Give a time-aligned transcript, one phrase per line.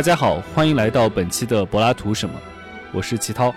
[0.00, 2.34] 大家好，欢迎来到本期的柏拉图什么？
[2.90, 3.54] 我是齐涛。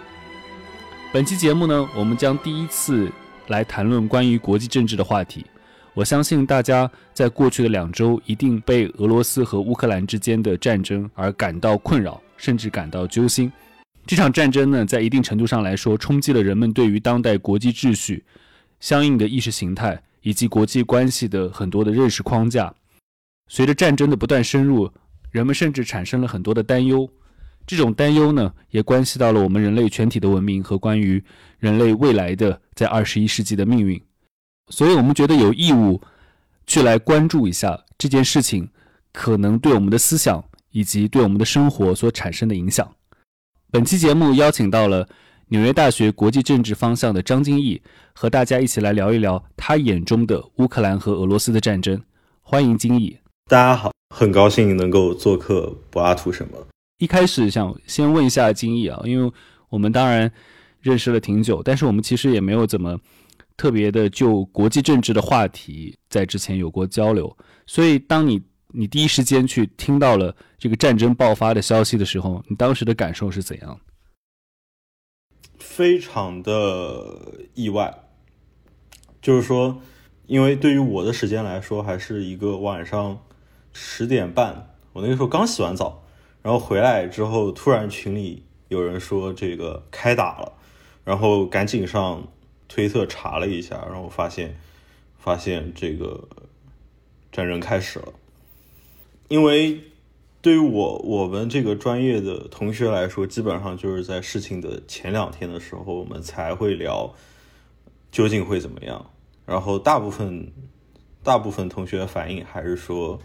[1.13, 3.09] 本期节目呢，我们将第一次
[3.47, 5.45] 来谈论关于国际政治的话题。
[5.93, 13.49] 我相信大家在过去的两周一定被俄罗斯和乌克兰之间的战争而感到困扰，甚至感到揪心。
[14.05, 18.21] 这场战争呢，在一定程度上来说，冲击了人们对于当代国际秩序、
[18.81, 22.73] 相应的意识形态以及国际关系的很多的认识框架。
[23.47, 24.91] 随着战争的不断深入，
[25.33, 27.09] 人们甚至产生了很多的担忧。
[27.65, 31.21] 这种担忧呢，也关系到了我们人类全体的文明和关于
[31.57, 33.99] 人类未来的在二十一世纪的命运。
[34.69, 35.99] 所以，我们觉得有义务
[36.67, 38.69] 去来关注一下这件事情
[39.11, 42.95] 可能对我们的思想以及对我们的生活所产生的影响。
[43.71, 45.09] 本期节目邀请到了
[45.47, 47.81] 纽约大学国际政治方向的张金义，
[48.13, 51.99] 和大家一起来聊一聊他眼中的乌克兰和俄罗斯的战争。
[52.41, 53.17] 欢迎金义。
[53.47, 56.67] 大家好，很高兴能够做客柏拉图什么。
[56.99, 59.33] 一开始想先问一下金毅啊，因为
[59.69, 60.31] 我们当然
[60.81, 62.95] 认识了挺久，但是我们其实也没有怎么
[63.57, 67.35] 特别的就国际政治的话题在之前有过交流。
[67.65, 73.79] 所以，当你你第一时间去听到了这个战争爆发的消息的时候，你当时的感受是怎样？
[75.57, 77.19] 非常的
[77.55, 77.91] 意外，
[79.19, 79.81] 就是说，
[80.27, 83.19] 因为对于我的时间来说，还是一个晚上。
[83.73, 86.03] 十点半，我那个时候刚洗完澡，
[86.43, 90.53] 然后回来之后，突然群里有人说这个开打了，
[91.03, 92.27] 然后赶紧上
[92.67, 94.55] 推特查了一下，然后发现
[95.17, 96.27] 发现这个
[97.31, 98.13] 战争开始了。
[99.27, 99.81] 因为
[100.39, 107.11] 对于我我们这个专业的同学来说，基本上就是在事情的前两天的时候，我们才会聊
[108.11, 109.09] 究竟会怎么样，
[109.47, 110.51] 然后大部分
[111.23, 113.19] 大部分同学反应还是说。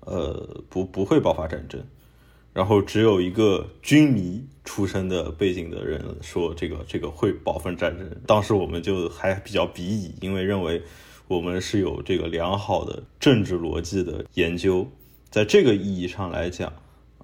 [0.00, 1.82] 呃，不不会爆发战争，
[2.54, 8.10] 然后只有一个军迷出身的背景的人说这个这个会爆发战争。
[8.26, 10.82] 当时我们就还比较鄙夷，因为认为
[11.26, 14.90] 我们是有这个良好的政治逻辑的研究，
[15.30, 16.72] 在这个意义上来讲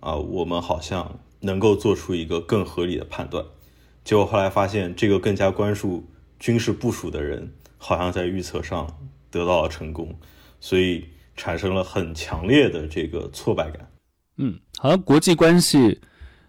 [0.00, 3.44] 啊，我们好像能够做出一个更合理的判断。
[4.04, 6.04] 结果后来发现，这个更加关注
[6.38, 8.98] 军事部署的人，好像在预测上
[9.30, 10.14] 得到了成功，
[10.60, 11.06] 所以。
[11.36, 13.88] 产生了很强烈的这个挫败感。
[14.36, 16.00] 嗯，好像国际关系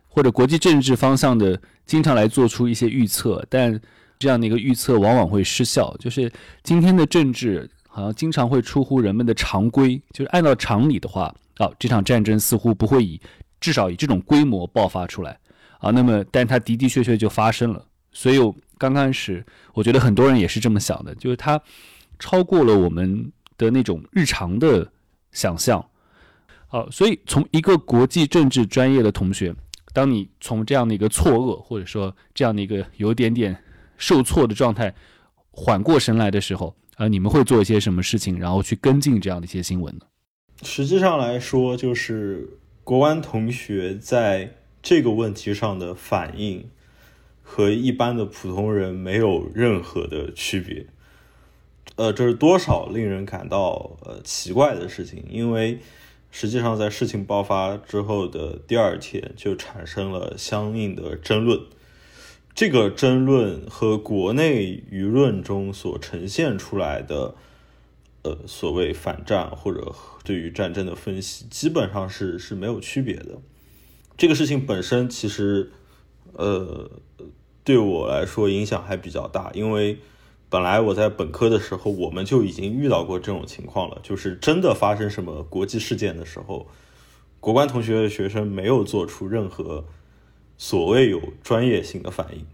[0.07, 3.79] 或者国际政治方向的，经常来做出一些预测，但
[4.17, 5.95] 这样的一个预测往往会失效。
[5.99, 6.31] 就是
[6.63, 13.21] 今天的政治好像经常会出乎人们的常规，就是按照常理的话，啊，这场战争似乎不会以
[13.59, 15.37] 至少以这种规模爆发出来
[15.79, 15.91] 啊。
[15.91, 17.85] 那么，但它的的确确就发生了。
[18.11, 18.39] 所以
[18.79, 21.61] 刚开始，我觉得很多人也是这么想的，就是它
[22.17, 23.31] 超过了我们。
[23.57, 24.91] 的那种日常的
[25.31, 25.83] 想象，
[26.67, 29.55] 好，所以从一个国际政治专业的同学，
[29.93, 33.55] 当你从这样的一个错愕，或者说这样的一个有点点
[33.97, 34.93] 受挫的状态
[35.51, 40.05] 缓过神来的时候，啊，你们会做一些什么事情，然后去跟进这样的一些新闻呢？
[40.63, 46.69] 实际上来说，就是国安同学在这个问题上的反应
[47.41, 50.85] 和一般的普通人没有任何的区别。
[51.97, 55.79] 呃，这是多少令人感到呃奇怪的事情，因为
[56.29, 61.61] 实际上在事情爆发之后的第二天就产生了相应的争论，
[62.53, 67.33] 这个争论和国内舆论中所呈现出来的
[68.23, 69.95] 呃所谓反战或者
[70.25, 73.37] 对于战争的分析，基本上是是没有区别的。
[74.17, 75.71] 这个事情本身其实
[76.33, 76.91] 呃
[77.63, 79.97] 对我来说影响还比较大，因为。
[80.55, 86.69] 本来我在本科的时候，我们就已经遇到过这种情况了，就是真的发生什么国际事件的时候，
[87.41, 89.83] 国关同学的学生没有做出任何
[90.57, 92.45] 所谓有专业性的反应，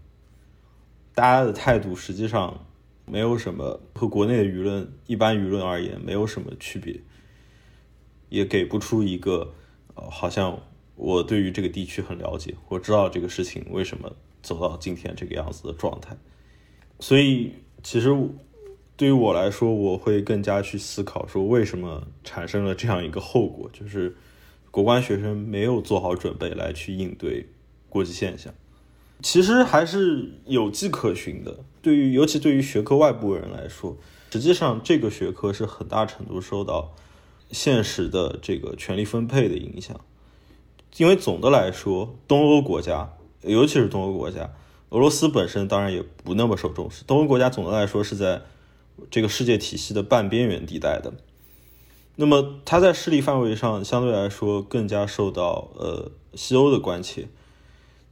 [1.14, 2.66] 大家的态度实际上
[3.06, 6.98] 没有什么和国内的舆论一般舆论而言没有什么区别，
[8.30, 9.54] 也给不出一个
[9.94, 10.60] 呃，好像
[10.96, 14.12] 我对于这个地区很了解，我知道这个事情为什么
[14.42, 16.16] 走到今天这个样子的状态，
[16.98, 17.52] 所以。
[17.82, 18.08] 其实，
[18.96, 24.14] 对于我来说，我会更加去思考说，为什么产生了这样一个后果，就是
[24.70, 27.48] 国关学生没有做好准备来去应对
[27.88, 28.54] 国际现象。
[29.20, 31.58] 其实还是有迹可循的。
[31.80, 33.96] 对于尤其对于学科外部人来说，
[34.30, 36.94] 实际上这个学科是很大程度受到
[37.50, 40.00] 现实的这个权力分配的影响。
[40.96, 43.12] 因为总的来说，东欧国家，
[43.42, 44.50] 尤其是东欧国家。
[44.92, 48.42] 俄罗斯本身当然也不那么受重视，东欧国家总的来说是在
[49.10, 51.14] 这个世界体系的半边缘地带的。
[52.16, 57.26] 那么它在势力范围上相对来说更加受到呃西欧的关切。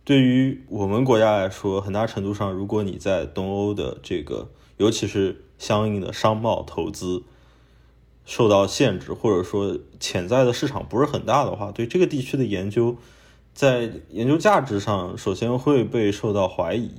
[0.04, 4.48] 对于我们国家来说，很大程度上，如果你在东欧的这个，
[4.78, 7.24] 尤其是相应的商贸投资
[8.24, 12.96] 受到限制，或者说潜在的市场不是很大的话，对这个地区的研究，
[13.52, 16.90] 在研究价值上，首先会被受到怀疑。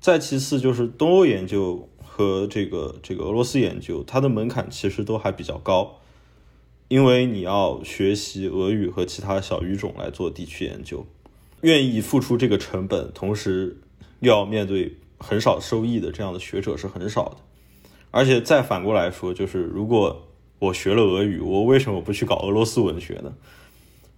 [0.00, 6.00] 再其次就是东欧研究和这个这个俄罗斯研究，它的门槛其实都还比较高，
[6.88, 11.06] 因为你要学习俄语和其他小语种来做地区研究。
[11.60, 13.80] 愿意付出这个成本，同时
[14.18, 17.36] 又要面对很少收益的这样的学者是很少的。
[18.10, 20.26] 而且再反过来说，就是如果
[20.58, 23.32] 我学了俄语，我为什么不去搞俄罗斯文学呢？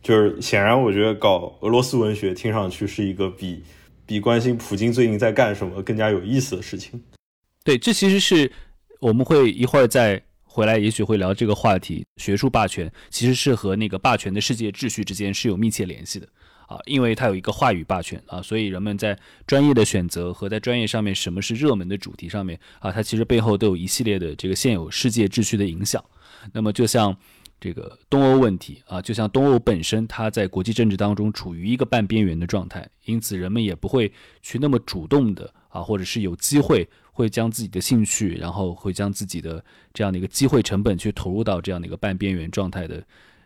[0.04, 3.64] 就是显然，我觉得搞俄罗斯文学听上去是一个比
[4.04, 7.02] 比关心普京最近在干什么更加有意思的事情。
[7.64, 8.52] 对，这其实是
[9.00, 12.04] 我们会一会儿再回来，也许会聊这个话题。
[12.18, 16.28] 学术霸权其实是和那个霸权的世界秩序之间是有密切联系的。
[16.66, 26.02] 啊，因为它有一个话语霸权啊，所以人们在专业的选择和在专业上面什么是热门的主题上面啊，它其实背后都有一系列的这个现有世界秩序的影响。
[26.52, 27.14] 那么就像
[27.64, 34.12] 这个东欧问题啊，就像东欧本身，它在国际政治当中处于一个半边缘的状态，因此人们也不会
[34.42, 39.64] 去那么主动的啊，或者是有机会会将自己的兴趣，然后会将自己的
[39.94, 43.02] 这样的一个机会成本去投入到这样的一个半边缘状态的。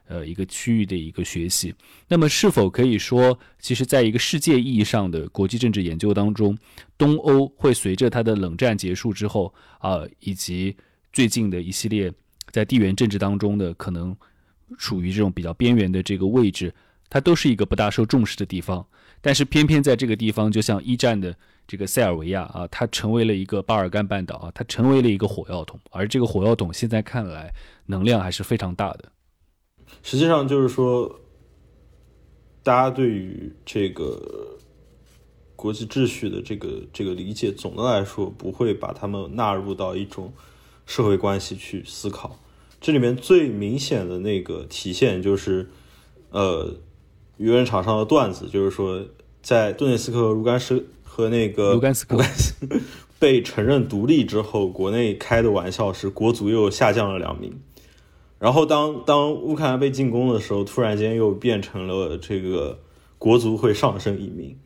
[0.09, 1.73] 呃，一个区域的一个学习，
[2.09, 6.56] 那么是否可以说，其实在一个世界意义上的国际政治研究当中，
[6.97, 10.75] 东欧会随着它的冷战结束之后啊，以及
[11.12, 12.11] 最近的一系列
[12.50, 14.17] 在地缘政治当中的可能
[14.77, 16.73] 处于这种比较边缘的这个位置，
[17.09, 18.85] 它都是一个不大受重视的地方。
[19.21, 21.35] 但是偏偏在这个地方，就像一战的
[21.67, 27.53] 这个塞尔维亚啊，它成为了一个巴尔干半岛啊，它成为了一个火药桶，而这个火药桶现在看来
[27.87, 29.11] 能量还是非常大的。
[30.03, 31.21] 实际上就是说，
[32.62, 34.56] 大家对于这个
[35.56, 40.33] 国际秩序的这个这个理解，总的来说不会把他们纳入到一种
[40.88, 42.40] 社会关系去思考。
[42.81, 45.69] 这里面最明显的那个体现就是，
[46.31, 46.75] 呃，
[47.38, 49.05] 舆论场上的段子，就是说，
[49.43, 52.17] 在顿涅斯克和卢甘斯和那个卢甘斯克
[53.19, 57.61] 被承认独立之后，国内开的玩笑是国足又下降了两名。
[58.38, 62.79] 然后当当乌克兰被进攻的时候，突然间又变成了这个
[63.19, 64.56] 国足会上升一名。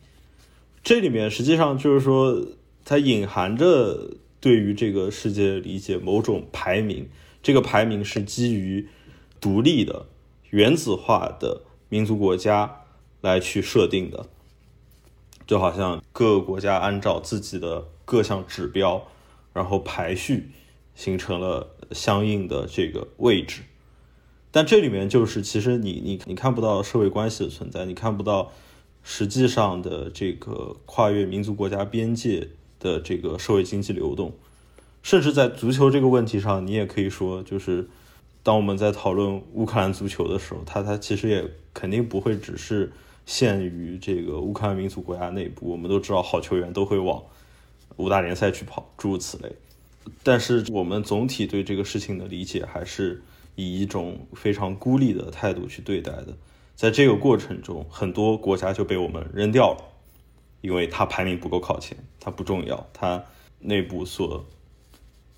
[0.85, 2.41] 这里面实际上就是说，
[2.85, 4.11] 它隐含着
[4.43, 7.09] 对于这个世界理解某种排名。
[7.43, 8.87] 这个排名是基于
[9.41, 10.05] 独立的
[10.51, 12.83] 原子化的民族国家
[13.23, 14.27] 来去设定的，
[15.47, 19.09] 就好像各个国家按照自己的各项指标，
[19.55, 20.51] 然后排序。
[20.95, 23.63] 形成了相应的这个位置，
[24.51, 28.53] 但这里面就是其实你你你看不到社会关系的存在，你看不到
[29.03, 32.51] 实际上的这个跨越民族国家边界
[32.83, 34.33] 的这个社会经济流动，
[35.03, 37.89] 甚至在足球这个问题上，你也可以说，就是
[38.43, 42.93] 当我们在讨论乌克兰足球的时候，它它其实也肯定不会只是
[43.25, 47.23] 限于这个乌克兰民族国家内部，我们都知道好球员都会往
[47.97, 49.53] 五大联赛去跑，诸如此类。
[50.25, 53.23] 但是我们总体对这个事情的理解还是
[53.55, 56.37] 以一种非常孤立的态度去对待的，
[56.75, 59.92] 在这个过程中，很多国家就被我们扔掉了，
[60.63, 63.23] 因为它排名不够靠前，它不重要，它
[63.59, 64.43] 内部所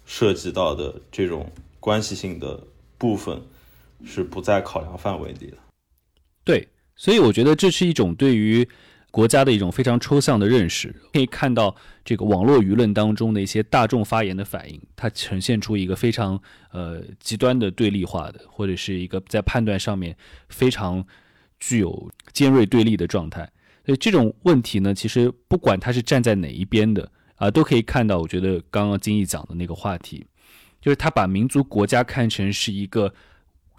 [0.07, 1.51] 涉及到的这种
[1.81, 2.63] 关系性的
[2.97, 3.43] 部分
[4.05, 5.57] 是不在考量范围里的。
[6.45, 8.69] 对，所以我觉得这是一种对于。
[9.11, 11.73] 国家的一种非常抽象的认识，可以看到
[12.05, 16.37] 这个网络舆论当中的一些大众发言的反应，它呈现出一个非常
[16.73, 20.17] 呃极端的对立化的，或者是一个在判断上面
[20.49, 21.07] 非常
[21.61, 23.49] 具有尖锐对立的状态。
[23.85, 28.19] 所以这种问题呢，其实不管他是站在哪一边的啊，都可以看到。
[28.19, 30.27] 我觉得刚刚金毅讲的那个话题，
[30.81, 33.13] 就是他把民族国家看成是一个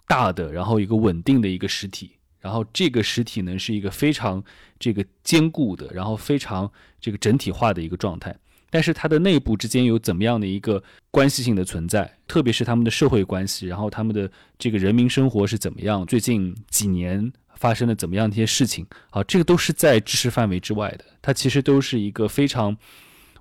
[0.07, 2.11] 大的，然后一个稳定的一个实体。
[2.39, 4.43] 然后这个实体呢是一个非常
[4.77, 6.71] 这个坚固的，然后非常
[7.01, 8.35] 这个整体化的一个状态。
[8.69, 16.05] 但是它的内部之间有怎么样的一个关系性的存在，特别是他们的社会关系，然后他们的这个人民生活是怎么样？
[16.05, 17.31] 最近几年
[17.65, 18.85] 发生了怎么样的一些事情？
[19.09, 22.77] 啊，这个都是在知识范围之外的，它其实都是一个非常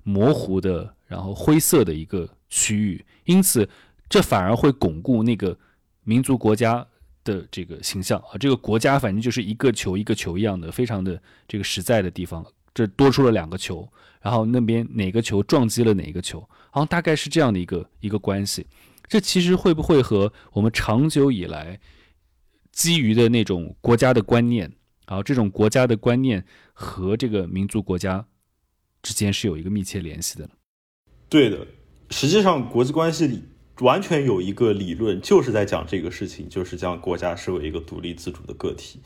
[0.03, 3.05] 模糊的，然后灰色的一个区域。
[3.25, 3.69] 因此，
[4.09, 5.57] 这反而会巩固那个
[6.03, 6.85] 民族国家。
[7.25, 12.45] 的这个形象啊，这个国家反正就是一个球一个球一样的，非常的这个实在的地方。
[12.71, 13.91] 这多出了两个球，
[14.21, 16.39] 然后那边哪个球撞击了哪个球，
[16.69, 18.67] 好像大概是这样的一个一个关系。
[19.07, 21.79] 这其实会不会和我们长久以来
[22.75, 24.71] 基于的那种国家的观念
[25.05, 28.27] 啊，这种国家的观念和这个民族国家
[29.01, 30.47] 之间是有一个密切联系的？
[31.29, 31.65] 对的，
[32.09, 33.41] 实际上国际关系里
[33.79, 38.99] 完全有一个理论，就是在讲这个事情，就是将国家视为一个独立自主的个体，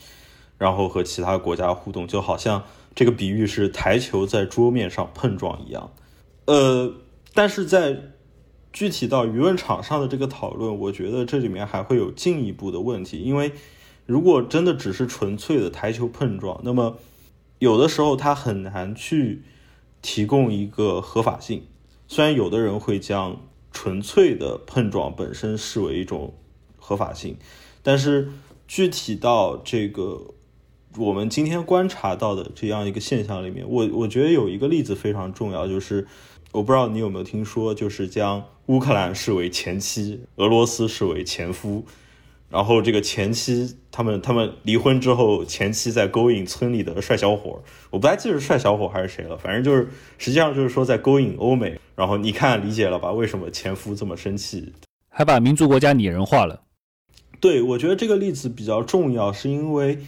[0.58, 2.64] 然后和其他国家互动，就好像
[2.96, 5.94] 这个比喻是台球在桌面上碰撞一样。
[6.46, 6.92] 呃，
[7.36, 8.02] 但是在
[8.80, 13.52] 具体到舆论场上的这个讨论，我觉得这里面还会有进一步的问题，因为
[14.06, 16.98] 如果真的只是纯粹的台球碰撞，那么
[17.58, 19.42] 有的时候它很难去
[20.02, 21.64] 提供一个合法性。
[22.08, 23.42] 虽然有的人会将
[23.74, 26.34] 纯粹的碰撞本身视为一种
[26.78, 27.36] 合法性，
[27.84, 28.30] 但是
[28.66, 30.36] 具体到这个
[30.98, 36.08] 我们今天观察到的这样一个现象里面，我我觉得有一个例子非常重要，就是
[36.52, 41.86] 我不知道你有没有听说，就是将乌克兰视为前妻，俄罗斯视为前夫。
[42.50, 51.80] 然后这个前妻他们他们离婚之后，前妻在勾引村里的帅小伙，我不太记得是帅小伙还是谁了，反正就是实际上就是说在勾引欧美。
[51.96, 53.12] 然后你看理解了吧？
[53.12, 54.74] 为什么前夫这么生气？
[55.10, 56.62] 还把民族国家拟人化了？
[57.40, 60.00] 对，我觉得这个例子比较重要，是因为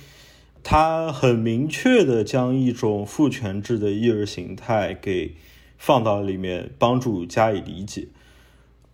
[0.63, 5.35] 他很明确的将一种父权制的意识形态给
[5.77, 8.07] 放到里面，帮助加以理解。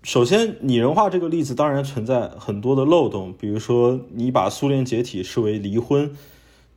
[0.03, 6.15] 首先，拟人化这个例子当然存在很多的漏洞，比如说你把苏联解体视为离婚，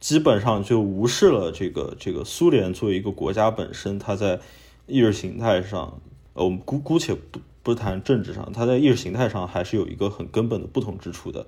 [0.01, 4.41] 基本上就无视了这个这个苏联作为一个国家本身，它在
[4.89, 6.01] 意识形态上，
[6.33, 11.47] 呃，我们姑姑且不不谈政治上，它在意识形态上还是有一个很根本的不同之处的。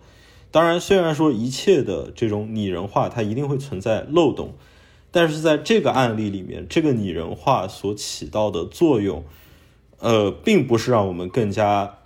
[0.52, 4.54] 当然，虽然说一切的这种拟人化它一定会存在漏洞，
[5.10, 9.24] 但是在这个案例里面，这个拟人化所起到的作用。
[9.98, 11.98] 呃，并不是让我们更加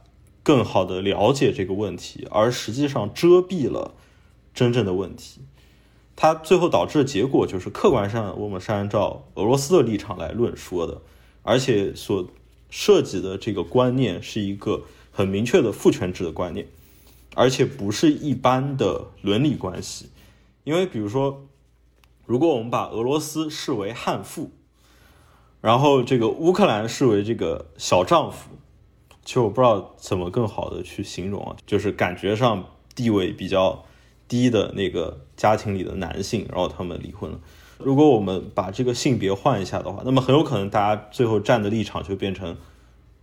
[0.42, 3.94] 更好的了解这个问题，而实际上遮蔽了
[4.52, 5.40] 真正的问题。
[6.14, 11.00] 它最后导致的结果就是，客观上我们是按照俄罗斯的立场来论说的，
[11.42, 12.28] 而且所
[12.68, 16.66] 涉及的这个观念是一个很明确的父权制的观念，
[17.36, 20.10] 而且不是一般的伦理关系。
[20.64, 21.46] 因为比如说，
[22.24, 24.50] 如果我们把俄罗斯视为悍妇。
[25.62, 28.50] 然后这个乌克兰视为这个小丈夫，
[29.24, 32.64] 其实我不知道怎么更好的去形容啊，就是感觉上
[32.94, 33.84] 地位比较
[34.28, 37.40] 低的那个家庭里的男性，然后他们离婚了。
[37.78, 42.56] 如果我们把这个性别换一下的话，那么很有可能大家最后站的立场就变成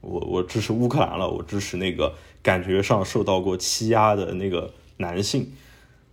[0.04, 5.52] 我我支持乌克兰了，我支持那个感觉上受到过欺压的那个男性。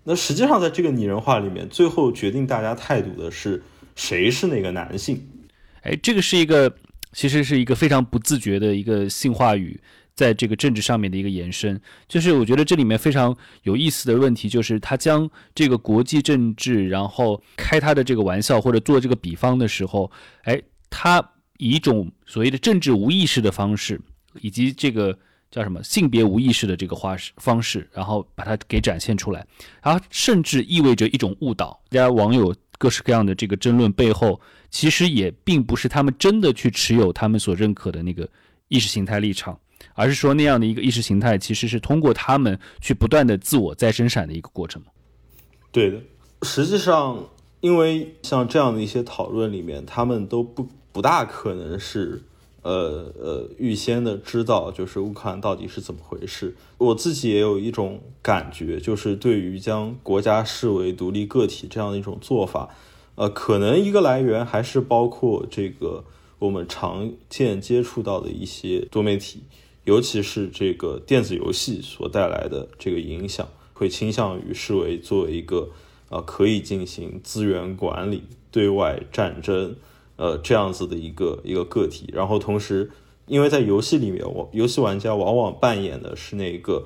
[0.05, 3.63] 那实际上在这个拟人化里面，最后决定大家态度的是
[3.95, 5.23] 谁是那个男性。
[5.83, 6.75] 哎，这个是一个，
[7.13, 9.79] 其实是一个非常不自觉的一个性话语，
[10.15, 11.79] 在这个政治上面的一个延伸。
[12.09, 20.11] 就是我觉得这里面非常有意思的问题，就是他将这个国际政治，然后开他的这个玩笑或者做这个比方的时候，
[20.45, 24.00] 哎，他以一种所谓的政治无意识的方式，
[24.40, 25.17] 以及这个
[25.50, 29.47] 叫什么性别无意识的这个话式方式，然后把它给展现出来，
[29.83, 31.81] 然后甚至意味着一种误导。
[31.90, 34.40] 大家网友各式各样的这个争论背后。
[34.73, 38.29] 其实也并不是他们真的去持有他们所认可的那个
[38.69, 39.59] 意识形态立场，
[39.95, 44.81] 而是说那样的一个意识形态其实是通过他们去不断的自我再生产的一个过程
[45.73, 46.00] 对的，
[46.43, 47.19] 实际上，
[47.61, 52.23] 因为像这样的一些讨论里面，他们都不不大可能是
[52.63, 56.55] 呃呃预先的知道就是乌克兰到底是怎么回事。
[56.79, 62.69] 我自己也有一种感觉，就是对于将国家视为独立个体这样的一种做法。
[63.17, 66.05] 呃，可能一个来源还是包括这个
[66.39, 69.43] 我们常见接触到的一些多媒体，
[69.85, 75.69] 尤其是这个电子游戏所带来的这个影响，会倾向于视为作为一个
[76.09, 79.77] 呃可以进行资源管理、对外战争
[80.21, 82.11] 呃这样子的一个一个个体。
[82.12, 82.91] 然后同时，
[83.25, 86.85] 因为在游戏里面，我游戏玩家往往扮演的是那一个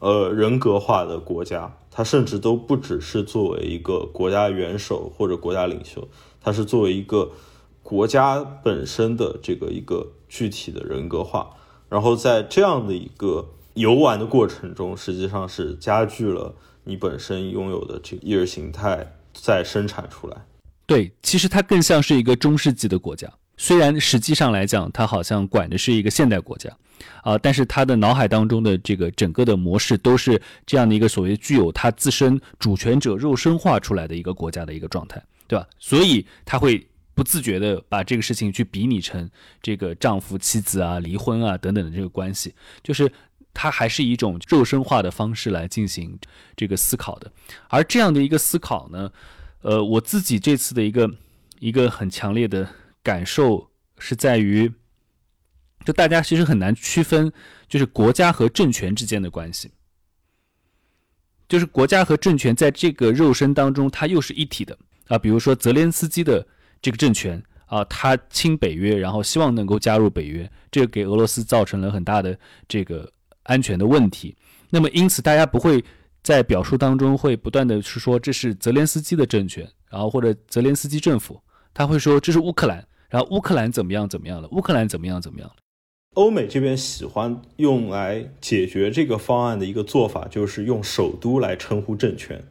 [0.00, 1.76] 呃人格化的国家。
[1.94, 6.08] 他甚至都不只是作为一个国家元首或者国家领袖，
[6.40, 7.32] 他是作为一个
[7.82, 11.50] 国家本身的这个一个具体的人格化，
[11.90, 20.46] 然后在这样的一个游玩的过程中，实际上是加剧了你本身拥有的这个意识形态再生产出来。
[20.86, 23.32] 对，其实它更像是一个中世纪的国家。
[23.56, 26.68] 虽然实际上来讲，他好像管的是一个现代国家，
[27.22, 35.66] 啊，但是他的脑海当中的这个整个的模式都是这样的一个所谓具有他自身主权者肉身化出来的一个国家的一个状态，对吧？
[35.78, 36.84] 所以他会
[37.14, 39.30] 不自觉的把这个事情去比拟成
[39.62, 43.12] 这个丈夫妻子啊、离婚啊等等的这个关系，就是
[43.54, 46.18] 他还是一种肉身化的方式来进行
[46.56, 47.30] 这个思考的。
[47.68, 49.12] 而这样的一个思考呢，
[49.62, 51.10] 呃，我自己这次的一个
[51.60, 52.68] 一个很强烈的
[53.02, 54.70] 感受是在于，
[55.84, 57.32] 就大家其实很难区分，
[57.68, 59.70] 就是国家和政权之间的关系。
[61.48, 64.76] 就是国家和政权在这个肉身当中，它又是一体的
[65.08, 65.18] 啊。
[65.18, 66.46] 比如说泽连斯基的
[66.80, 73.10] 这个政权啊，他亲北约，然后希望能够加入北约，这个给俄罗斯造成了很大的这个
[73.42, 74.34] 安全的问题。
[74.70, 75.84] 那么因此，大家不会
[76.22, 81.40] 在表述当中会不断的是说这是泽连斯基的政权，然后或者泽连斯基政府，
[81.74, 85.56] 他会说这是乌克兰，然后乌克兰怎么样怎么样了，乌克兰怎么样怎么样了。
[86.14, 92.44] 欧美这边喜欢用来解决这个方案的一个做法，就是用首都来称呼政权，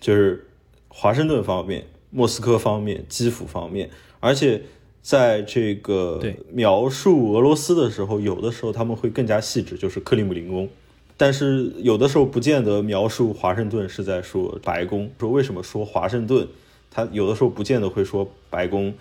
[0.00, 0.48] 就是
[0.88, 3.90] 华盛顿方面、莫斯科方面、基辅方面。
[4.20, 4.62] 而且
[5.02, 6.20] 在这个
[6.50, 10.68] 描述俄罗斯的时候，有的时候他们会更加细致，就是克里姆林宫。
[11.16, 15.10] 但是有的时候不见得描述华盛顿是在说白宫。
[15.18, 16.46] 说为什么说华盛顿？
[16.90, 18.94] 他有的时候不见得会说白宫，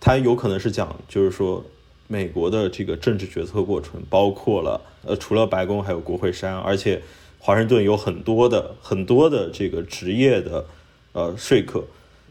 [0.00, 1.64] 他有可能是讲，就是说。
[2.08, 7.00] 美国的这个政治决策过程包括了，呃，除了白宫还有国会山，而且
[7.38, 10.66] 华盛顿有很多的很多的这个职业的，
[11.12, 11.84] 呃，说客，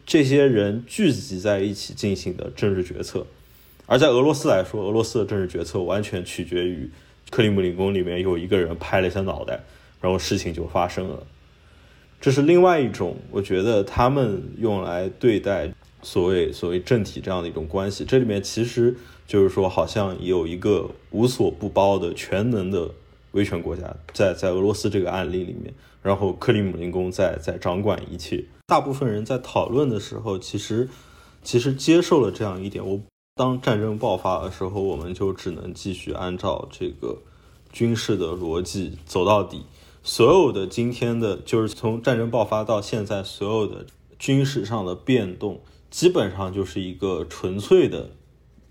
[0.05, 3.25] 这些人聚集在一起进行的政治决策。
[3.87, 6.87] 而在俄罗斯来说，俄罗斯的政治决策完全取决于
[7.31, 9.61] 克里姆林宫里面有一个人拍了一下脑袋，
[9.99, 11.25] 然后事情就发生了。
[12.19, 15.73] 这是另外一种，我觉得他们用来对待
[16.03, 18.05] 所谓所谓政体这样的一种关系。
[18.05, 18.95] 这里面其实。
[19.27, 22.89] 就是说，好像有一个无所不包的全能的
[23.31, 28.43] 威权国家，在在俄罗斯这个案例里面，然后克里姆林宫在在掌管一切。
[28.67, 30.89] 大部分人在讨论的时候，其实
[31.43, 32.99] 其实接受了这样一点：，我
[33.35, 37.17] 当战争爆发的时候，我们就只能继续按照这个
[37.71, 39.63] 军事的逻辑走到底。
[40.03, 43.85] 所有的今天的，就是从战争爆发到现在，所有的
[44.19, 48.11] 军事上的变动，基本上就是一个纯粹的。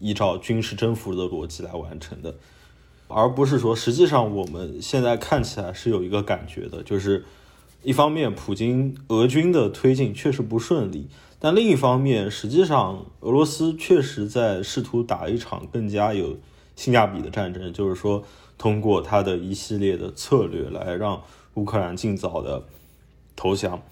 [0.02, 2.34] 依照军事征服的逻辑来完成的，
[3.06, 7.26] 而不是说，实际上我们现在看起来是有一个感觉的，就是
[7.82, 11.06] 一方面普京俄军的推进确实不顺利，
[11.42, 16.36] 但另一方面，实际上俄罗斯确实在试图打一场更加有
[16.76, 18.22] 性价比的战争，就是说
[18.58, 21.22] 通过他的一系列的策略来让
[21.54, 22.64] 乌克兰尽早的
[23.34, 23.82] 投降。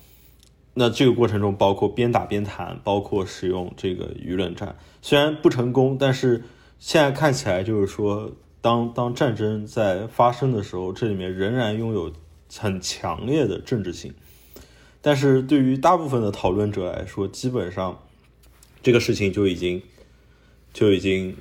[0.74, 6.44] 那这个过程中，包括边打边谈，包括使用这个舆论战，虽然不成功，但是
[6.78, 8.30] 现在看起来就是说，
[8.60, 12.12] 当当战争在发生的时候，这里面仍然拥有
[12.54, 14.12] 很强烈的政治性。
[15.00, 18.02] 但是对于大部分的讨论者来说，基本上
[18.82, 19.82] 这个事情就已经
[20.72, 21.36] 就已经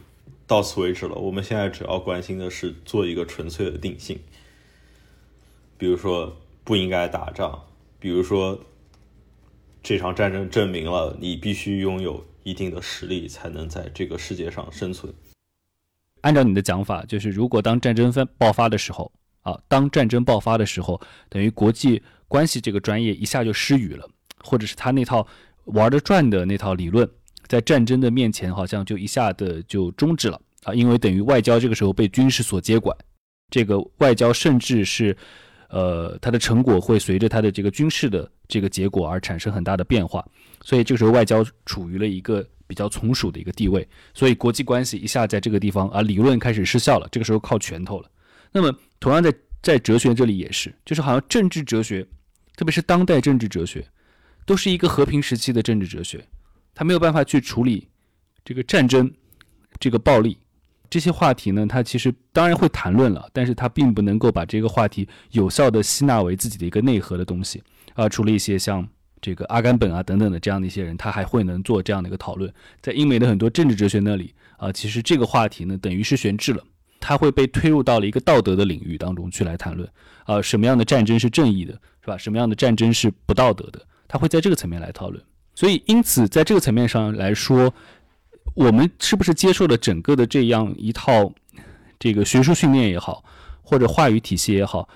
[0.45, 1.15] 到此为止了。
[1.15, 4.19] 我们现在只要关心的是做一个纯粹的定性，
[5.77, 7.63] 比如说不应该打仗，
[7.99, 8.59] 比如说。
[9.83, 15.13] 这场战争证明了，你必须拥有一定的实力，才能在这个世界上生存。
[16.21, 19.09] 按照你的讲法，就是如果当战争发爆发的时候，
[19.43, 24.07] 啊，当战争爆发的时候，等于国际关系这个专业一下就失语了，
[24.43, 25.27] 或者是他那套
[25.65, 27.09] 玩得转的那套理论，
[27.47, 32.95] 在战争的面前好像就一下子就终止了啊，因为等于外交这个时候被军事所接管，
[33.49, 35.15] 这个外交甚至是。
[35.69, 40.25] 呃，它的成果会随着它的这个军事的这个结果而产生很大的变化，
[40.61, 48.09] 所以这个时候外交处于了一个比较从属的一个地位，所以国际关系一下在这个地方啊，理论开始失效了，这个时候靠拳头了。
[48.53, 52.07] 那么同样在在哲学这里也是，就是好像政治哲学，
[52.57, 53.87] 特别是当代政治哲学，
[54.45, 56.27] 都是一个和平时期的政治哲学，
[56.75, 57.87] 它没有办法去处理
[58.43, 59.09] 这个战争，
[59.79, 60.37] 这个暴力。
[60.89, 67.61] 这些话题呢，他其实当然会谈论了，但是他并不能够把这个话题有效的吸纳为自己的一个内核的东西
[67.93, 68.07] 啊。
[68.07, 68.87] 除了一些像
[69.19, 72.51] 这个阿甘本啊等等的这样的一些人，他还会能做这样的一个讨论。
[72.81, 76.63] 在英美的很多政治哲学那里啊，其实这个话题呢等于是悬置了，
[76.99, 79.89] 它会被推入到了一个道德的领域当中去来谈论
[80.25, 82.17] 啊，什么样的战争是正义的，是吧？
[82.17, 83.81] 什么样的战争是不道德的？
[84.07, 85.23] 它会在这个层面来讨论。
[85.55, 87.73] 所以，因此在这个层面上来说。
[88.55, 91.31] 我们是不是接受了整个的这样一套
[91.99, 93.23] 这个学术训练也好，
[93.61, 94.89] 或者话语体系也好，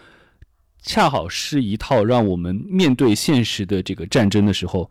[0.81, 4.89] 恰好是一套让我们面对现实的这个战争的时候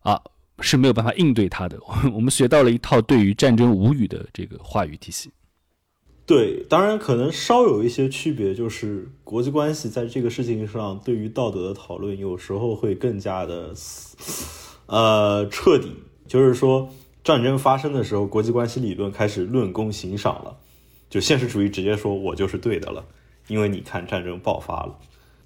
[0.00, 0.20] 啊
[0.60, 1.76] 是没有办法应对它的。
[2.14, 5.32] 我们学到了一套对于战争无语的这个话语体系。
[6.26, 13.74] 对，当然可能稍有一些区别，就是国际关系在这个事情上对于道德的讨论有时候会更加的
[14.86, 15.94] 呃彻底，
[16.26, 16.88] 就是说。
[17.24, 20.58] 战争发生的时候，国际关系理论开始论功行赏了，
[21.08, 23.06] 就现实主义直接说我就是对的了，
[23.46, 24.98] 因为你看战争爆发了，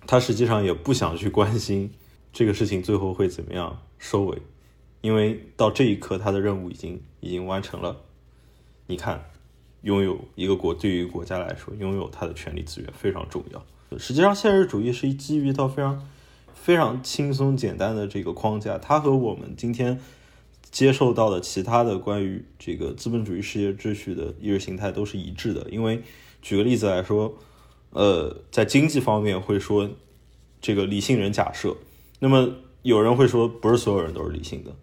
[0.04, 1.92] 他实际上也不想去关心
[2.32, 4.38] 这个事情最后会怎么样收尾，
[5.02, 7.98] 因为到这一刻他的任务已经已经完成了。
[8.88, 9.26] 你看，
[9.82, 13.98] 拥有一个国对于国家来说，拥有它的权力资源非常重要。
[13.98, 16.08] 实际上，现实主义是基于一套非常
[16.54, 20.00] 非常轻松简单的这个框架，它和我们今天
[20.70, 25.68] 接受到的其他的关于这个资本主义世界秩序的意识形态都是一致的。
[25.70, 26.02] 因为
[26.42, 27.36] 举个例子来说。
[27.90, 29.88] 呃，在经济方面会说
[30.60, 31.74] 这个理性人假设，
[32.18, 32.46] 那么
[32.82, 34.76] 有人会说不是所有人都是理性的，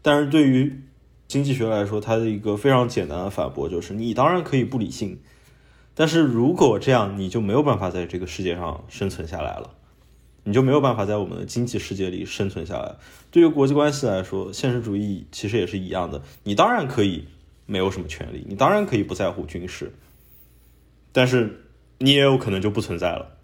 [0.00, 0.80] 但是对于
[1.28, 5.18] 经济学来说，它的一个非常简单的反驳就是你当然可以不理性，
[5.94, 9.70] 但是如果这样，你就没有办法在这个世界上生存下来了，
[10.44, 12.94] 你就没有办法在我们的经济世界里生存下来。
[13.30, 17.26] 对于国际关系来说，现实主义其实也是一样的，你当然可以
[17.66, 19.92] 没有什么权利，你当然可以不在乎军事，
[21.12, 21.60] 但是。
[21.98, 23.38] 你也有可能就不存在了。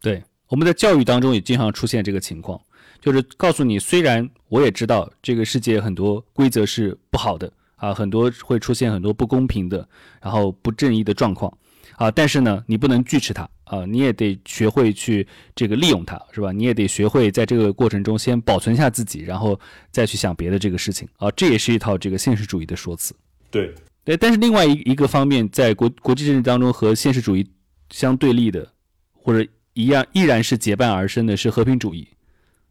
[0.00, 2.60] 对，我们在教育当中也经常出现这个情况，
[3.00, 9.86] 就是告诉你，虽然我也知道这个世界很多规则是不好的啊，很多会出现很多不公平的，
[10.20, 11.52] 然后不正义的状况
[11.96, 16.52] 啊，但是呢，你不能拒斥它啊，你也得学会去这个利用它，是吧？
[16.52, 19.58] 你也得学会在这个过程中先保存下自己，然后
[19.90, 23.14] 再去想别的这个事情啊，这也是一套这个现实主义的说辞。
[23.50, 23.74] 对。
[24.06, 27.48] 对，但是另外一一个方面，在国国际政治当中和现实主义
[27.88, 28.70] 相对立的，
[29.14, 32.06] 或者一样依然是结伴而生的，是和平主义，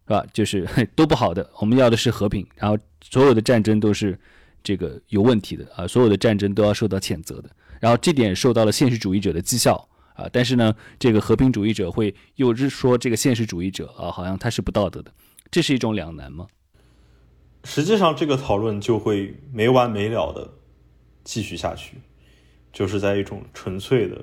[0.06, 0.24] 是吧？
[0.32, 4.18] 就是 都不好的，我们要的是和平，然后所有的战争都是
[4.62, 15.12] 这个有问题的啊，所有的战争都要受到谴责的，然后这点受到了现实主义者的讥笑啊，但是呢，这个和平主义者会又是说这个现实主义者啊，好像他是不道德的，
[15.50, 16.46] 这是一种两难吗？
[17.64, 20.50] 实际上，这个讨论就会没完没了的。
[21.24, 21.96] 继续下去，
[22.70, 24.22] 就是在一种纯粹的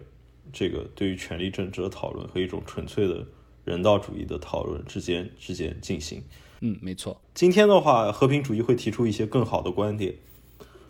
[0.54, 3.26] 这个对于权力政治的讨论和一种纯粹的
[3.64, 6.24] 人道主义的讨论之间之间进行。
[6.60, 7.22] 嗯，没错。
[7.34, 10.16] 今天的话，和平主义会提出一些更好的观点。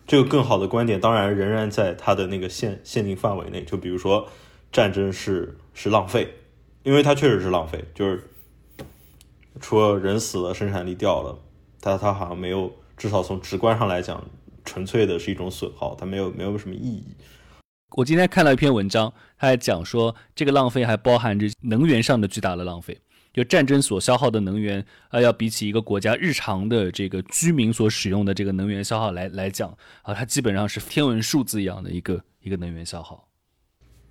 [0.08, 3.64] 这个更好的观点当然仍然在它的那个限限定范围内。
[3.64, 4.28] 就比如说，
[4.72, 6.34] 战争是是浪费，
[6.84, 7.86] 因为它确实是浪费。
[7.94, 8.24] 就是
[9.60, 11.40] 除了人死了，生产力掉了，
[11.80, 14.24] 但它好像没有，至少从直观上来讲。
[14.64, 17.04] 纯粹的是一种损耗，它没有没有什么意义。
[17.96, 22.98] 我今天看了一篇文章，他还讲说，这个浪费还包含着能源上的巨大的浪费。
[23.34, 29.70] 就战争所消耗的能源，啊，要比起一个国家日常的这个居民所使用的这个能源消耗来来讲，
[30.02, 33.26] 啊，它基本上是天文数字一样的一个一个能源消耗。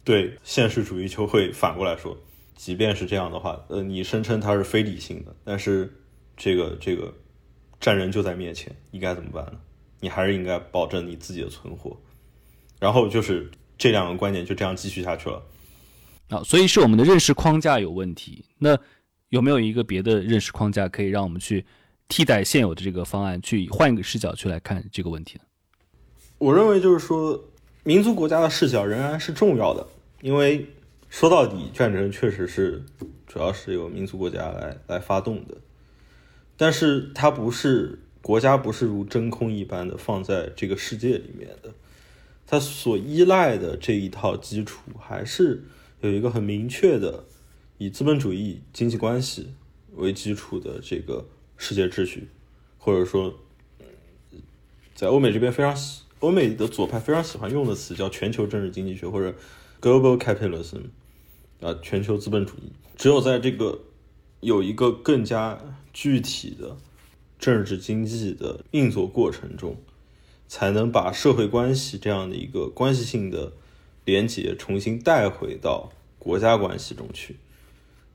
[0.03, 2.17] 对，现实主义就会反过来说，
[2.55, 5.93] 即便是这样的话，呃，你声称它是非理性的，但是
[6.37, 7.15] 这个这个
[7.79, 9.61] 战人就在面前，你该怎么办呢？
[10.01, 11.95] 你还是应该保证你自己的存活，
[12.79, 15.43] 然后就是这两个观点就这样继续下去了
[16.29, 18.45] 啊，所以是我们的认识框架有问题。
[18.59, 18.79] 那
[19.31, 21.65] 有没有一个别的认识框架可以让我们去
[22.07, 25.45] 替代现有的这个方案，去换一个视角去来看这个问题呢？
[26.37, 27.43] 我认为就是说，
[27.83, 29.87] 民族国家的视角仍然是重要的，
[30.21, 30.67] 因为
[31.09, 32.85] 说到底，战争确实是
[33.27, 35.57] 主要是由民族国家来来发动的，
[36.59, 37.99] 但是它不是。
[38.23, 41.73] 国家不是如真空一般的放在这个世界里面的，
[42.51, 45.63] 它所依赖的这一套基础还是
[46.01, 47.25] 有一个很明确的
[47.79, 49.55] 以资本主义经济关系
[49.95, 51.25] 为基础的这个
[51.57, 52.27] 世界秩序，
[52.77, 53.33] 或者说，
[54.97, 59.33] 在欧美这边非常喜，欧美的左派非常喜欢用的词叫全球政治经济学或者
[59.81, 60.87] global capitalism，
[61.61, 62.73] 啊，全球资本主义。
[62.97, 63.79] 只有在这个
[64.41, 65.57] 有一个更加
[65.93, 66.77] 具体的。
[67.39, 69.75] 政治经济的运作过程中，
[70.51, 73.53] 才能把社会关系这样的一个关系性的
[74.05, 77.37] 连结重新带回到国家关系中去，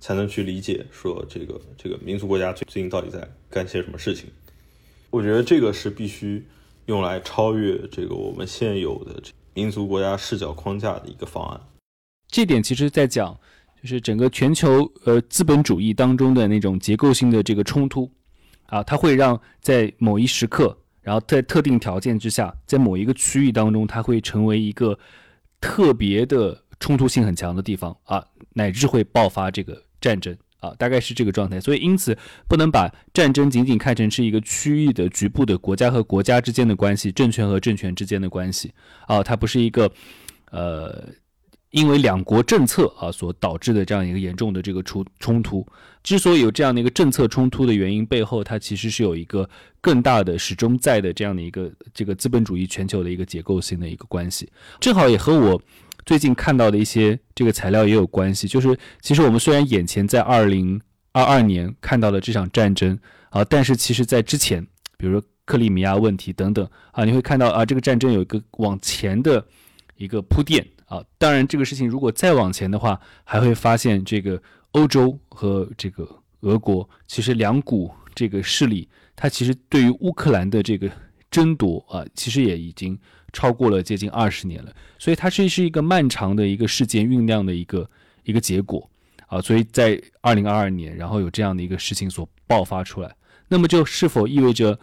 [0.02, 4.30] 才能去理解说这个这个民族国家最最近到底在干些什么事情。
[5.10, 6.46] 我觉得这个是必须
[6.88, 11.62] 用来超越这个我们现有的民族国家视角框架的一个方案。
[12.28, 13.34] 这点其实在讲，
[13.82, 18.12] 就是整个全球呃资本主义当中的那种结构性的这个冲突。
[18.66, 24.98] 啊，它会让在某一时刻，然后在特定条件之下，在某一个区域当中，它会成为一个
[25.62, 31.62] 特别的冲突性很强的地方啊，乃至会爆发这个战争啊，大概是这个状态。
[31.62, 38.74] 所以，因此不能把战争仅仅看成是一个区域的局部的国家和国家之间的关系，政权和政权之间的关系
[39.06, 39.92] 啊，它不是一个
[40.50, 41.08] 呃。
[41.72, 45.66] 因为两国政策啊所导致的这样一个严重的这个冲冲突，
[46.04, 49.50] 之所以有这样的一个政策冲突的原因背后，它其实是有一个
[49.82, 54.50] 更大的始终在的这样的一个这个资本主义全球的一个结构性的一个关系。
[54.80, 55.62] 正好也和我
[56.06, 58.48] 最近看到的一些这个材料也有关系。
[58.48, 60.80] 就是其实我们虽然眼前在二零
[61.12, 62.98] 二二年看到了这场战争
[63.32, 64.66] 啊，但是其实在之前，
[64.98, 69.46] 比如说克里米亚问题等等啊，你会看到啊，这个战争有一个往前的
[69.98, 71.04] 一个铺垫啊。
[71.18, 76.08] 当然，这个事情如果再往前的话，还会发现这个欧洲和这个
[76.42, 80.92] 俄国其实两股这个势力，它其实对于乌克兰的这个。
[81.32, 82.98] 争夺啊，其实也已经
[83.34, 87.90] 超过了接近二十年了，所以它是是一个漫长的一个事件酝酿的一个
[88.24, 88.90] 一个结果
[89.28, 93.14] 啊，所以在二零二二年，然后有这样的一个事情所爆发出来，
[93.50, 94.80] 那么就是否意味着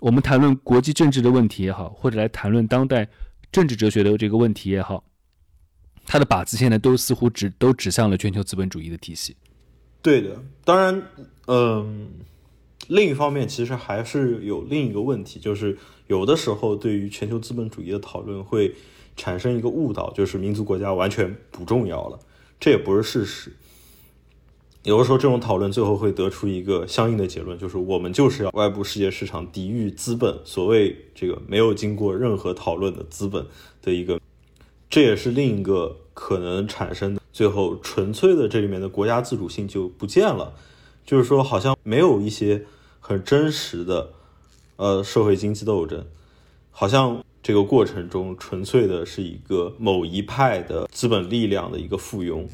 [0.00, 3.06] 我们谈论国际政治的问题也好，或者来谈论当代
[3.52, 5.04] 政治哲学的这个问题也好，
[6.06, 9.36] 它的靶子现在都似乎指都指向了全球资本主义的体系。
[10.00, 11.02] 对的，当然，
[11.46, 12.08] 嗯。
[12.88, 18.72] 另一方面，其实还是有另一个问题，就是有的时候对于全球资本主义的讨论会
[19.16, 22.20] 产生一个误导，就是民族国家完全不重要了，
[22.60, 23.52] 这也不是事实。
[24.84, 33.44] 有的时候这种讨论最后会得出一个相应的结论，就是我们就是要外部世界市场抵御资本，所谓这个没有经过任何讨论的资本
[33.82, 34.20] 的一个，
[34.88, 40.54] 这也是另一个可能产生的最后纯粹的这里面的国家自主性就不见了，
[41.04, 42.64] 就是说好像没有一些。
[42.98, 44.14] 很真实的，
[44.74, 46.04] 呃，社会经济斗争，
[46.72, 52.48] 好像这个过程中纯粹的是一个某一派的资本力量的一个附庸，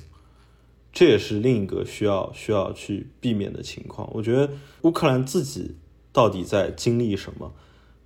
[0.93, 4.07] 这也是另一个需要需要去避免的情况。
[4.13, 4.51] 我觉得
[4.83, 5.75] 乌克兰自己
[6.13, 7.55] 到底在经历什么，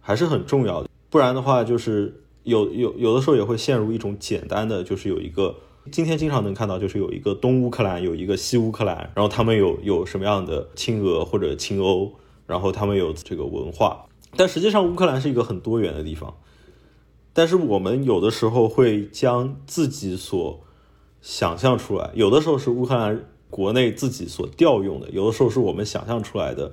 [0.01, 0.89] 还是很重要的。
[1.11, 5.55] 不然的话，就是有有有的时候也会陷入一种简单的，就是有一个
[5.93, 12.15] 今天经常能看到，就是有一个东乌克兰，有一个西乌克兰，然后他们有有什么样的亲俄或者亲欧。
[12.47, 14.07] 然后他们有这个文化，
[14.37, 16.33] 但实际上乌克兰是一个很多元的地方。
[17.33, 20.63] 但是我们有的时候会将自己所
[21.21, 26.73] 想象出来，有的时候是乌克兰国内自己所调用的，有的时候是我们想象出来的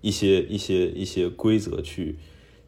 [0.00, 2.18] 一些一些一些规则去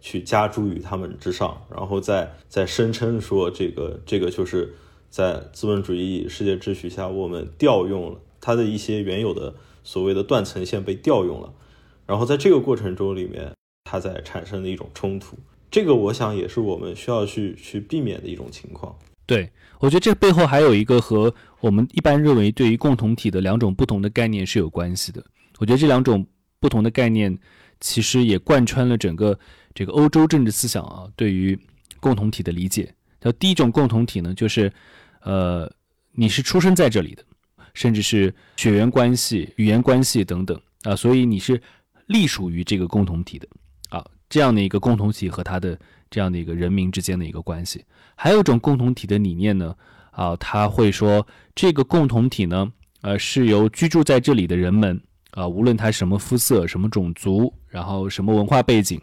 [0.05, 4.75] 去加诸于他们之上，然后再再声称说这个这个就是
[5.09, 11.51] 在资本主义世界秩序下，我们调用了它的一些原有的所谓的断层线被调用了。
[12.05, 13.51] 然后在这个过程中里面，
[13.85, 15.39] 它在产生的一种冲突，
[15.71, 18.95] 这个我想也是我们需要去去避免的一种情况。
[19.25, 25.25] 对我觉得这背后还有一个和我们一般认为对于共同体的两种不同的概念是有关系的。
[25.57, 26.27] 我觉得这两种
[26.61, 27.39] 不同的概念
[27.81, 29.39] 其实也贯穿了整个
[29.75, 31.59] 这个欧洲政治思想啊，对于
[32.01, 32.95] 共同体的理解。
[33.21, 34.73] 那第一种共同体呢，就是
[35.23, 35.71] 呃，
[36.13, 37.25] 你是出生在这里的，
[37.75, 41.61] 甚至是血缘关系、语言关系等等啊，所以你是。
[42.09, 43.49] 隶属于这个共同体的
[43.89, 47.83] 啊，这样的一个共同体和他的这样的一个人民之间的一个关系，
[48.15, 49.75] 还有一种共同体的理念呢
[50.11, 59.01] 啊，他会说这个共同体呢，呃，是由居住在这里的人们啊，无论他什么肤色、什么种族，然后什么文化背景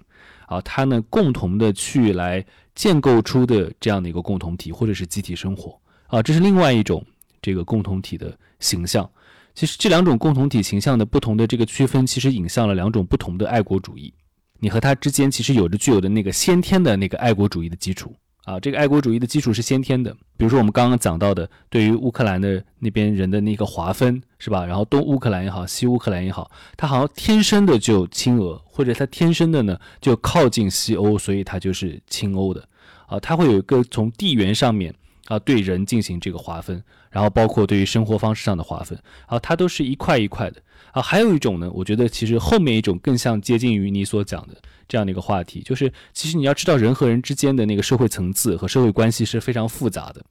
[0.51, 7.01] 啊，他呢共同的去来建构出的这样的一个共同体或者是集体生活啊，这是另外一种
[7.41, 9.09] 这个共同体的形象。
[9.55, 14.13] 其实这两种共同体形象的不同的这个区分，其实引向了两种不同的爱国主义。
[14.59, 20.11] 你和他之间其实有着具有的那个先天的那个爱国主义的基础啊，这个爱国主义的基础是先天的。
[20.37, 24.65] 比如说我们刚刚讲到的，对于乌克兰的那边人的那个划分，是吧？
[24.65, 32.67] 然后东乌克兰也好，西乌克兰也好，他好像天生的就亲俄，或者他天生的呢就靠近西欧，所以他就是亲欧的
[33.07, 33.19] 啊。
[33.19, 34.93] 他会有一个从地缘上面。
[35.27, 40.61] 啊，对人进行这个划分，然后包括对于生活方式上的划分，啊，它都是一块一块的。
[40.91, 44.55] 啊，还有一种呢，我觉得其实后面一种更像接近于你所讲的
[44.87, 50.23] 这样的一个话题，就是其实你要知道人和人之间的那个社会层次和社会关系是非常复杂的。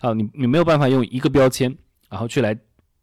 [0.00, 1.76] 啊，你你没有办法用一个标签，
[2.10, 2.56] 然后去来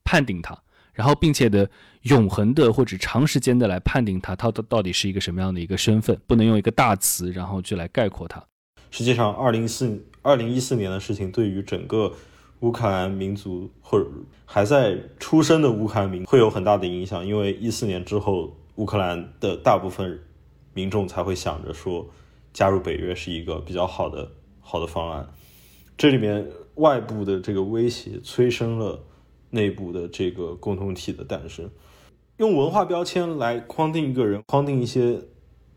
[0.04, 0.58] 判定它，
[0.94, 1.70] 然后并且的
[2.04, 8.44] 永恒的或者长时间的来判定它，它到到底是一个什么样的一个身份，不能用一个大词然后去来概括它。
[8.92, 10.06] 实际上，二零四。
[10.22, 12.12] 二零一四年的事情对于整个
[12.62, 14.06] 乌克兰民族或者
[14.46, 20.20] 还在出生的乌克兰民会有很大的影响，因为一四年之后，乌克兰的大部分
[20.74, 22.08] 民众才会想着说
[22.54, 25.28] 加入北约是一个比较好的好的方案。
[25.98, 29.00] 这里面外部的这个威胁催生了
[29.50, 31.70] 内部的这个共同体的诞生，
[32.38, 35.22] 用文化标签来框定一个人，框定一些。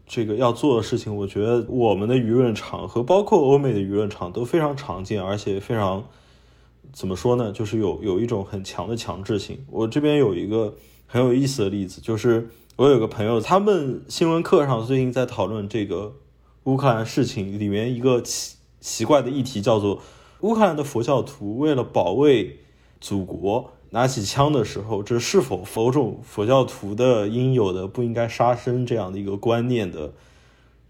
[0.04, 6.06] 这个要做的事情，我觉得我们的舆论场和包括欧美的舆论场都非常常见，而且非常
[6.92, 7.52] 怎么说呢？
[7.52, 9.64] 就是有有一种很强的强制性。
[9.70, 10.74] 我这边有一个
[11.06, 16.14] 很有意思的例子，就是我有个朋友，他们新闻课上最近在讨论这个
[16.64, 20.00] 乌克兰事情，里面一个奇奇怪的议题叫做
[20.40, 22.58] 乌克兰的佛教徒为了保卫
[23.00, 30.12] 祖国，拿起枪的时候，这是否某种佛教徒的应有的不应该杀生这样的一个观念的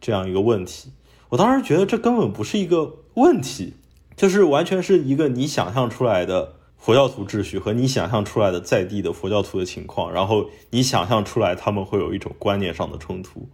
[0.00, 0.90] 这样一个问题？
[1.30, 3.74] 我当时觉得这根本不是一个问题，
[4.16, 13.48] 就是完全是一个你想象出来的佛教徒秩序和你想象出来的在地的佛教徒的情况，然后你想象出来他们会有一种观念上的冲突。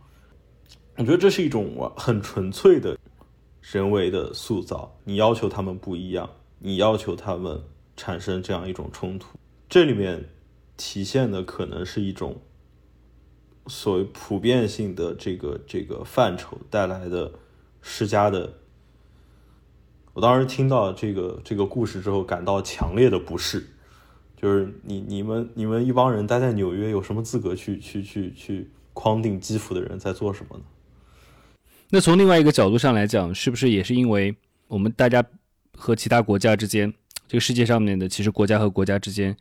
[0.97, 2.99] 我觉得这是一种很纯粹的
[3.61, 7.63] 人为的塑造，你要求他们不一样，你要求他们
[7.97, 10.29] 产生这样一种冲突，这里面
[10.77, 12.41] 体现的可能是一种
[13.67, 17.33] 所谓普遍性的这个这个范畴带来的
[17.81, 18.55] 施加的。
[20.19, 23.65] 我当时听到这个这个故事之后，感到强烈的不适，
[24.37, 30.65] 就是你你们你们一帮人待在纽约，有什么资格去去去去框定基辅的人在做什么呢？
[31.91, 34.35] 那从另外一个角度上来讲，是不是也是因为
[34.67, 35.25] 我们大家
[35.77, 36.93] 和其他国家之间，
[37.29, 39.37] 这个世界上面的其实国家和国家之间，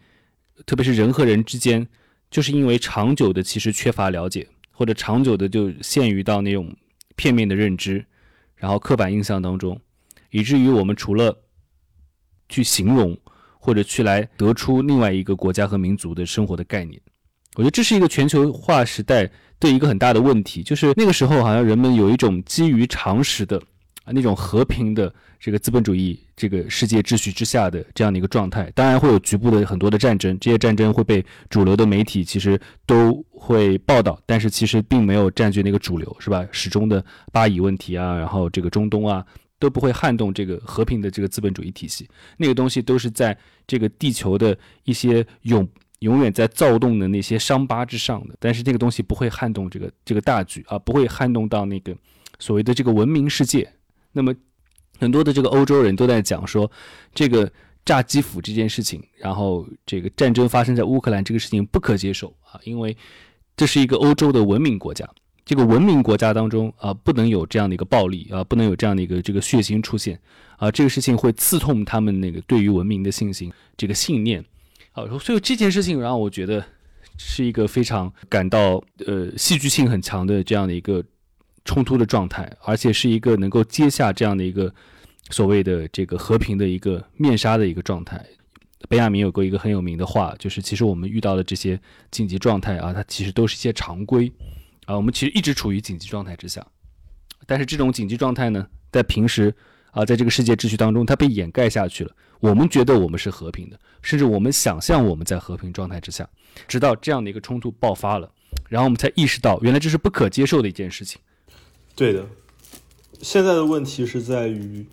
[0.67, 1.87] 特别是人和人之间，
[2.29, 6.71] 就是因为长久的其实缺乏了解，或者长久的就陷于到那种
[7.15, 8.05] 片面的认知，
[8.55, 9.81] 然后刻板印象当中，
[10.37, 11.35] 以至于我们除了
[12.47, 13.17] 去形容
[13.57, 17.01] 或者去来得出另外一个国家和民族的生活的概念，
[17.55, 19.29] 我觉得这是一个全球化时代。
[19.59, 23.57] 对一个很大的问题，就是那个时候好像人们有一种基于常识的
[24.03, 36.45] 啊那种和平的这个资本主义这个世界秩序之下的这样的一个状态，当然会有局部的很多的战争，这些战争会被主流的媒体其实都会报道，但是其实并没有占据那个主流，是吧？
[36.51, 39.25] 始终的巴以问题啊，然后这个中东啊
[39.59, 45.67] 都不会撼动这个和平的这个资本主义体系，那个东西都是在这个地球的一些永。
[46.01, 51.91] 永远在躁动的那些伤疤之上的，但是这个东西不会撼动这个这个大局啊，不会撼动到那个
[52.37, 53.67] 所谓的这个文明世界。
[54.11, 54.31] 那么
[54.99, 56.71] 很多的这个欧洲人都在讲说，
[57.15, 57.51] 这个
[57.83, 62.95] 炸基辅这件事情，然后这个战争发生在乌克兰这个事情不可接受啊，因为
[63.55, 65.03] 这是一个欧洲的文明国家，
[65.47, 70.19] 这个文明国家当中啊，不能有这样的一个暴力啊，不能有这样的一个这个血腥出现
[70.57, 74.43] 啊，这个事情会刺痛他们那个对于文明的信心，这个信念。
[74.91, 76.61] 好，所以这件事情让我觉得
[77.17, 81.01] 是一个非常感到呃戏剧性很强的这样的一个
[81.63, 84.73] 冲突的状态，而且是一个能够接下这样的一个
[85.29, 88.21] 所谓的这个和平的一个面纱的一个状态。
[88.89, 91.79] 本雅明有过一个很有名的话，就是其实我们遇到的这些
[92.11, 94.29] 紧急状态啊，它其实都是一些常规
[94.87, 96.65] 啊，我们其实一直处于紧急状态之下，
[97.45, 99.53] 但是这种紧急状态呢，在平时
[99.91, 102.11] 啊，在这个世界秩序当中，它被掩盖下去了。
[102.39, 106.27] 我们觉得我们是和平的，甚至我们想象我们在和平状态之下，
[106.69, 108.31] 直到这样的一个冲突爆发了，
[108.69, 111.19] 然后我们才意识到，原来这是不可接受的一件事情。
[111.93, 112.25] 对的，
[113.21, 114.85] 现在的问题是在于，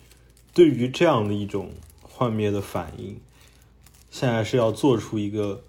[0.52, 1.70] 对于这样的一种
[2.02, 3.16] 幻灭的反应，
[4.10, 5.62] 现在是要做出一个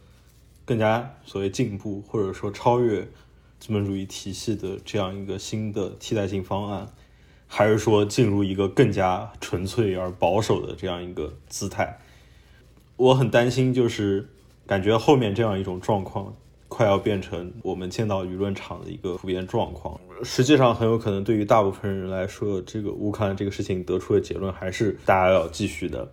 [0.63, 3.07] 更加所谓进步或者说超越
[3.65, 6.88] 资本主义体系的这样一个新的替代性方案。
[7.47, 11.99] 还是说进入一个更加纯粹而保守的这样一个姿态，
[12.97, 14.28] 我很担心，就是
[14.65, 16.36] 感觉后面这样一种状况
[16.67, 19.97] 快要变成我们见到舆论场的一个普遍状况。
[20.23, 26.12] 实际上，很有可能对于大部分人来说，这个乌克兰这个事情得出的结论还是大家要继续的，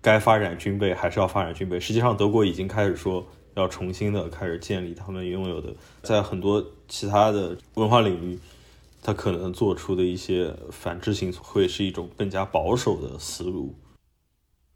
[0.00, 1.78] 该发展军备还是要发展军备。
[1.78, 8.38] 实际上，德国已经开始说要重新的开始建立他们拥有的，在很多其他的文化领域。
[9.04, 13.74] 他可能做出的一些反制性会是一种更加保守的思路。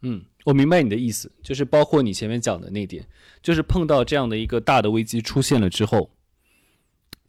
[0.03, 3.07] 嗯，我明白你的意思，就是包括你前面讲的那点，
[3.41, 6.11] 就是碰到这样的一个大的危机出现了之后，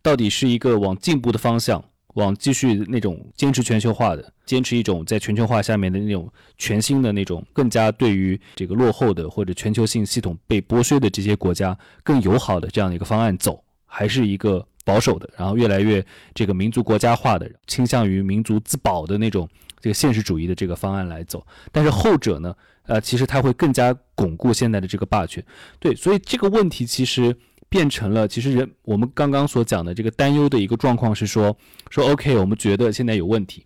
[0.01, 1.85] 到底是一个往进步的方向，
[2.17, 14.63] 往继续那种坚持全球化的，坚持一种在全球化下面的那种全新的那种更加对于这个落后的或者全球性系统被剥削的这些国家更友好的这样的一个方案走，还是一个？
[14.87, 16.01] 保守的，然后越来越
[16.33, 19.45] 这个民族国家化的，倾向于民族自保的那种
[19.81, 25.43] 这个现实主义的这个方案来走，但是后者呢，呃，其实它会更加巩固现在的这个霸权。
[25.77, 27.35] 对，所以这个问题其实
[27.69, 31.55] 变成了，其实人我们刚刚所讲的这个担忧的一个状况是说，
[31.89, 33.65] 说 OK，我们觉得现在有问题，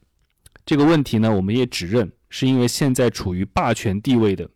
[0.65, 4.49] 这个问题呢，我们也指认是因为现在处于霸权地位的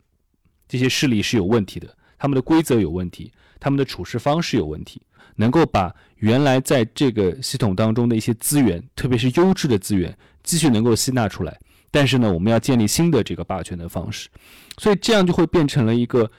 [0.67, 1.87] 这些势力是有问题的，
[2.17, 5.01] 他们的规则有问题，他们的处事方式有问题。
[5.37, 11.59] 能够把原来在这个系统当中的一些资源，特别是优质的资源，继续能够吸纳出来。
[11.91, 14.29] 但是呢，我们要建立新的这个霸权的方式，
[14.77, 16.31] 所以这样就会变成了一个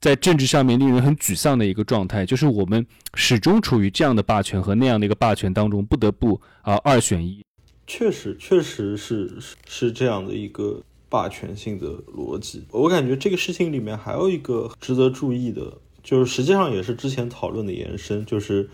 [0.00, 7.44] 在政治上面令人很沮丧的一个状态，就是我们始终处于这样的霸权和那样的一个霸权当中，不得不啊二选一。
[7.86, 9.36] 确实，确实是
[9.66, 12.64] 是这样的一个霸权性的逻辑。
[12.70, 15.72] 我感觉这个事情里面还有一个值得注意的，
[16.02, 18.68] 就是实际上也是之前讨论的延伸，就是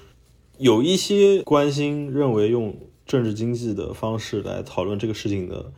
[0.59, 2.75] 有一些关心认为用
[3.07, 5.73] 政治经济的方式来讨论这个事情的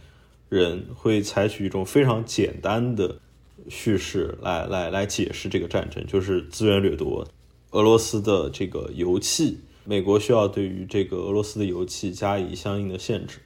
[0.49, 3.19] 人，会采取一种非常简单的
[3.69, 7.27] 叙事来来来解释这个战争，就是资源掠夺，
[7.71, 13.39] 俄罗斯的这个油气，美国需要对于这个俄罗斯的油气加以相应的限制。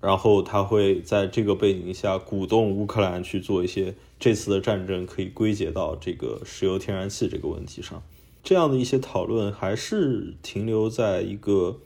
[0.00, 8.02] 然后他会在这个背景下鼓动乌克兰去做一些这次的战争可以归结到这个石油天然气这个问题上，
[8.42, 11.80] 这样的一些讨论还是停留在一个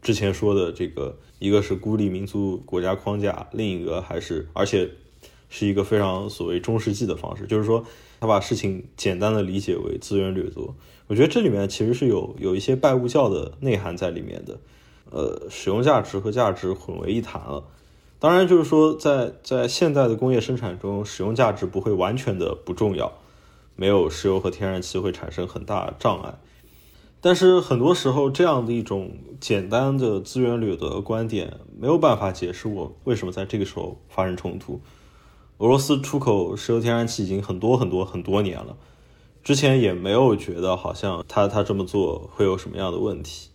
[0.00, 4.88] 之前说的这个，一个是孤立民族国家框架，另一个还是而且
[5.48, 7.84] 是一个非常所谓中世纪的方式，就是说
[8.20, 10.74] 他把事情简单的理解为资源掠夺。
[11.06, 14.58] 我觉得这里面其实是有有一些拜物教的内涵在里面的。
[15.08, 17.62] 呃，使用价值和价值混为一谈了。
[18.18, 23.12] 当然，就是说，在在现代的工业生产中，使用价值不会完全的不重要，
[23.76, 26.34] 没有石油和天然气会产生很大障碍。
[27.20, 34.80] 但是很多时候，这样的一种简单的资源掠夺观点没有办法解释我为什么在这个时候发生冲突。
[35.58, 38.76] 俄罗斯出口石油天然气已经很多很多很多年了，
[39.42, 43.48] 之前也没有觉得好像他他这么做会有什么样的问题。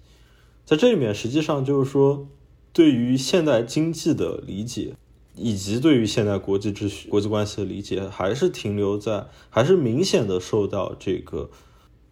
[0.66, 2.28] 在这里面，实际上就是说，
[2.74, 4.96] 对于现代经济的理解，
[5.36, 11.52] 以及对于现代国际秩序、国际关系的理解，还是停留在，还是明显的受到这个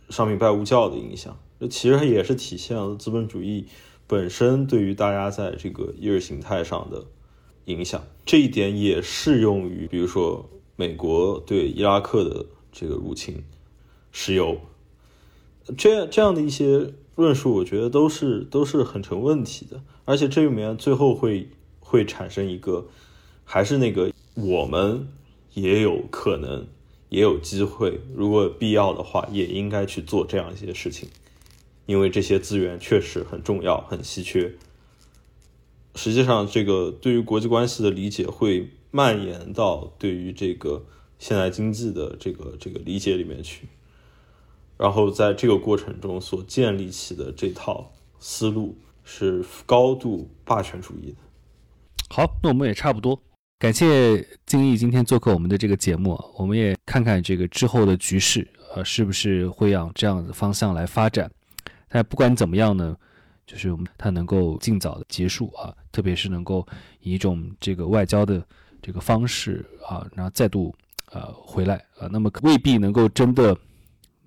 [0.09, 1.35] 商品拜物教的影响。
[1.59, 3.65] 这其实也是体现了资本主义
[4.05, 7.05] 本身对于大家在这个意识形态上的
[7.69, 8.03] 影响。
[8.25, 13.43] 这一点也适用于，比如说美国对伊拉克的这个入侵，
[14.11, 14.59] 石油，
[15.77, 16.93] 这这样的一些。
[17.19, 21.49] 论述我觉得都是都是很成问题的，而且这里面最后会
[21.81, 22.85] 会产生一个，
[23.43, 25.05] 还是那个我们
[25.53, 26.65] 也有可能
[27.09, 31.09] 也有机会，如果必要的话，也应该去做这样一些事情，
[31.87, 34.55] 因为这些资源确实很重要、很稀缺。
[36.01, 40.81] 实际上，这个对于国际关系的理解会蔓延到对于这个
[41.17, 43.67] 现代经济的这个这个理解里面去。
[44.77, 51.17] 然后在这个过程中所建立起的这套思路是高度霸权主义的。
[52.09, 53.21] 好，那我们也差不多，
[53.59, 61.29] 感谢金毅今天做客我们的这个节目，我们也看看这个之后的局势，呃，是不是会往这样的方向来发展。
[61.89, 62.95] 但不管怎么样呢，
[63.49, 66.65] 就是我们它能够尽早的结束啊，特别是能够
[66.99, 68.45] 以一种这个外交的
[68.81, 70.75] 这个方式啊，然后再度
[71.11, 73.57] 呃回来啊，那么未必能够真的。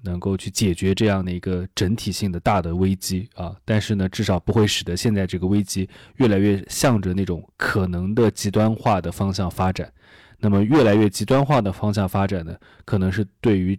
[0.04, 9.92] 能够去解决这样的一个整体性的大的危机啊，但是呢，至少不会使得现在这个危机越来越向着那种可能的极端化的方向发展。
[10.40, 13.78] 那么，越来越极端化的方向发展呢，可能是对于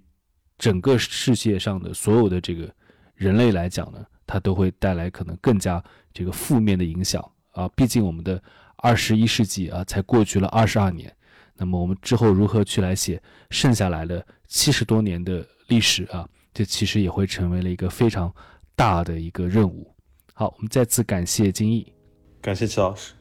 [0.58, 2.74] 整个世界上的所有的这个
[3.16, 7.67] 人类来讲呢，它都会带来可能更加这个负面的影响啊。
[7.76, 8.41] 毕竟我们的
[8.78, 11.15] 二十一世纪啊，才过去了二十二年，
[11.55, 15.45] 那么我们之后如何去来写剩下来的七十多年的？
[15.69, 18.32] 历史啊，这其实也会成为了一个非常
[18.76, 19.95] 大的一个任务。
[20.34, 21.91] 好，我们再次感谢金毅，
[22.41, 23.13] 感谢齐老师。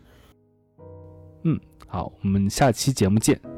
[1.45, 3.52] 嗯，好，我们下期节目见。